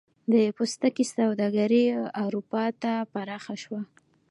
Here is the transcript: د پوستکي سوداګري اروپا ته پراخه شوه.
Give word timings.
د 0.33 0.35
پوستکي 0.55 1.05
سوداګري 1.15 1.83
اروپا 2.23 2.65
ته 2.81 2.93
پراخه 3.11 3.55
شوه. 3.63 3.81